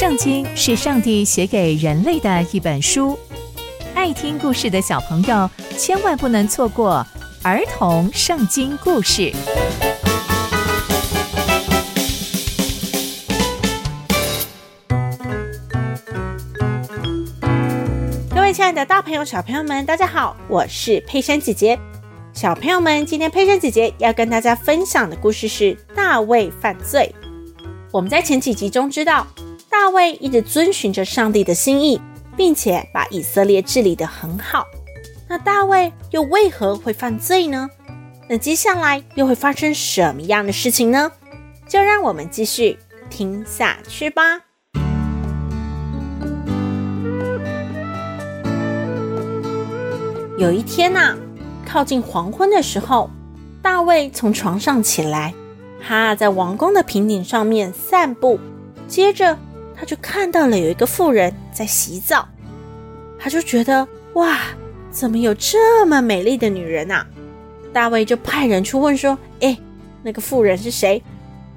[0.00, 3.18] 圣经是上帝写给人类的一本书，
[3.94, 7.06] 爱听故事的小朋友千万不能错过
[7.42, 9.30] 儿童圣经故事。
[18.34, 21.78] 各位亲爱的大朋友、小朋友们，大家好，我是佩珊姐姐。
[22.32, 27.14] 小朋友们，今天佩珊姐姐要跟大家分享的故事是大卫犯罪。
[27.92, 29.26] 我们在前几集中知道。
[29.80, 31.98] 大卫一直遵循着上帝的心意，
[32.36, 34.66] 并且把以色列治理得很好。
[35.26, 37.66] 那大卫又为何会犯罪呢？
[38.28, 41.10] 那接下来又会发生什么样的事情呢？
[41.66, 44.42] 就让我们继续听下去吧。
[50.36, 51.18] 有一天呐、啊，
[51.66, 53.08] 靠近黄昏的时候，
[53.62, 55.32] 大卫从床上起来，
[55.82, 58.38] 他在王宫的平顶上面散步，
[58.86, 59.38] 接着。
[59.80, 62.28] 他就看到了有一个妇人在洗澡，
[63.18, 64.38] 他就觉得哇，
[64.90, 67.06] 怎么有这么美丽的女人啊？
[67.72, 69.56] 大卫就派人去问说：“哎，
[70.02, 71.02] 那个妇人是谁？”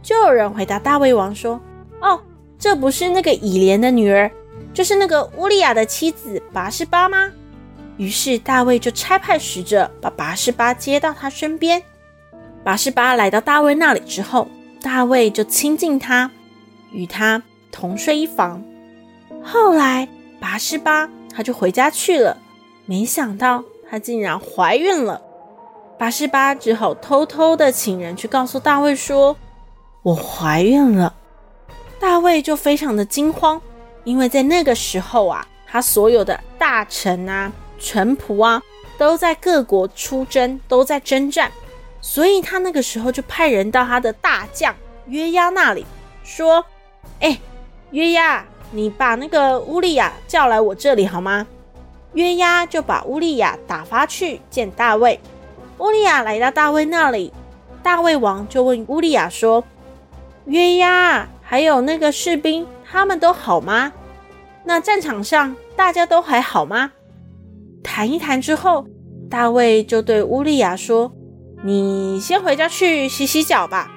[0.00, 1.60] 就有人回答大卫王说
[2.00, 2.20] ：“哦，
[2.56, 4.30] 这不是那个以莲的女儿，
[4.72, 7.32] 就是那个乌利亚的妻子拔示巴吗？”
[7.98, 11.82] 于是大卫就差派使者把拔示巴接到他身边。
[12.62, 14.46] 拔示巴来到大卫那里之后，
[14.80, 16.30] 大卫就亲近他，
[16.92, 17.42] 与他。
[17.74, 18.62] 同睡一房，
[19.42, 20.08] 后来
[20.38, 22.38] 拔示巴他就回家去了，
[22.86, 25.20] 没想到他竟然怀孕了。
[25.98, 29.36] 拔示巴只好偷偷的请人去告诉大卫说
[30.02, 31.16] ：“我怀孕了。”
[31.98, 33.60] 大卫就非常的惊慌，
[34.04, 38.62] 因为在那个时候啊，他所有的大臣啊、臣仆啊
[38.96, 41.50] 都在各国出征，都在征战，
[42.00, 44.72] 所以他那个时候就派人到他的大将
[45.06, 45.84] 约押那里
[46.22, 46.64] 说
[47.18, 47.36] ：“哎。”
[47.90, 51.46] 约押，你把那个乌利亚叫来我这里好吗？
[52.14, 55.18] 约押就把乌利亚打发去见大卫。
[55.78, 57.32] 乌利亚来到大卫那里，
[57.82, 59.64] 大卫王就问乌利亚说
[60.46, 63.92] ：“约押，还有那个士兵，他们都好吗？
[64.64, 66.92] 那战场上大家都还好吗？”
[67.82, 68.86] 谈一谈之后，
[69.28, 71.12] 大卫就对乌利亚说
[71.64, 73.90] ：“你先回家去洗洗脚吧。”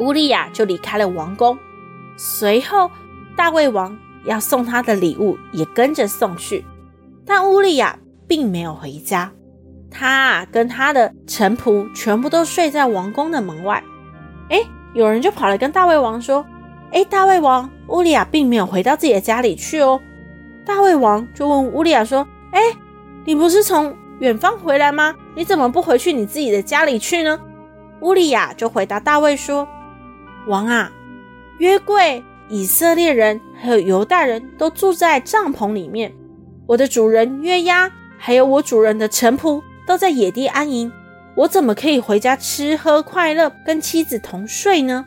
[0.00, 1.56] 乌利亚就离开了王宫。
[2.16, 2.90] 随后，
[3.36, 6.64] 大卫王要送他的礼物也跟着送去，
[7.26, 7.98] 但乌利亚
[8.28, 9.32] 并没有回家，
[9.90, 13.82] 他跟他的臣仆全部都睡在王宫的门外。
[14.50, 14.60] 哎，
[14.94, 16.46] 有人就跑来跟大卫王说
[16.92, 20.00] ：“哎，大卫王，乌利亚并没有回到自己的家里去哦。”
[20.64, 22.60] 大卫王就问乌利亚说：“哎，
[23.24, 25.14] 你不是从远方回来吗？
[25.34, 27.38] 你怎么不回去你自己的家里去呢？”
[28.00, 29.66] 乌利亚就回答大卫说
[30.46, 30.92] ：“王啊。”
[31.58, 36.12] 约柜、以色列人还有犹大人都住在帐篷里面，
[36.66, 40.90] 我的主人约押还有我主人的臣仆都在野地安营，
[41.36, 45.04] 我怎么可以回家吃喝快乐，跟妻子同睡呢？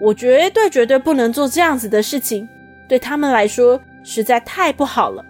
[0.00, 2.48] 我绝对绝对不能做这样子的事情，
[2.88, 5.24] 对他们来说实在太不好了。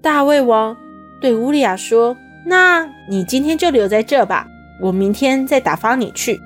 [0.00, 0.76] 大卫王
[1.20, 4.46] 对乌利亚说：“那你今天就留在这吧，
[4.80, 6.40] 我明天再打发你去。”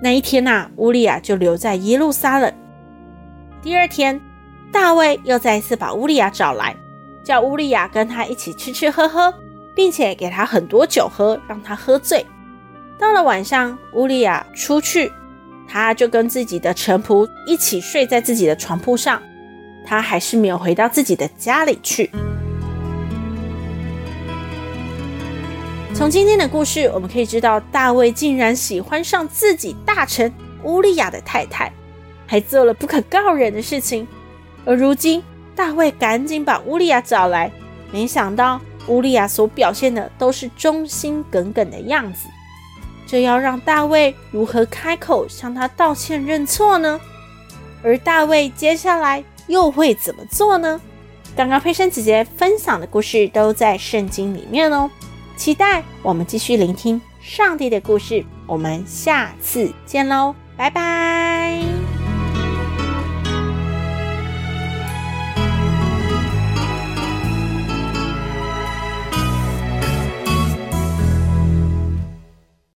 [0.00, 2.50] 那一天呐、乌利亚就留在耶路撒冷。
[3.64, 4.20] 第二天，
[4.70, 6.76] 大卫又再一次把乌利亚找来，
[7.24, 9.32] 叫乌利亚跟他一起吃吃喝喝，
[9.74, 12.26] 并且给他很多酒喝，让他喝醉。
[12.98, 15.10] 到了晚上，乌利亚出去，
[15.66, 19.22] 他就跟自己的臣仆一起睡在自己的床铺上，
[19.86, 22.10] 他还是没有回到自己的家里去。
[25.94, 30.30] 从今天的故事，我们可以知道，大卫竟然喜欢上自己大臣
[30.64, 31.72] 乌利亚的太太。
[32.34, 34.08] 还做了不可告人的事情，
[34.64, 35.22] 而如今
[35.54, 37.48] 大卫赶紧把乌利亚找来，
[37.92, 42.26] 没想到乌利亚所表现的都是忠心耿耿的样子，
[43.06, 47.00] 这要让大卫如何开口向他道歉认错呢？
[47.84, 50.80] 而大卫接下来又会怎么做呢？
[51.36, 54.90] 刚刚佩珊姐姐分享的故事都在圣经里面哦，
[55.36, 61.93] 期待我们继续聆听上帝的故事，我们下次见喽，拜拜。